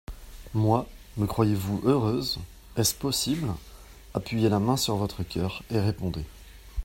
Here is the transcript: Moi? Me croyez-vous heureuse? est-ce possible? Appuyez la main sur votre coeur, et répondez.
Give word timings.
Moi? 0.55 0.89
Me 1.17 1.27
croyez-vous 1.27 1.83
heureuse? 1.85 2.39
est-ce 2.75 2.95
possible? 2.95 3.49
Appuyez 4.15 4.49
la 4.49 4.57
main 4.59 4.75
sur 4.75 4.95
votre 4.95 5.21
coeur, 5.21 5.61
et 5.69 5.79
répondez. 5.79 6.25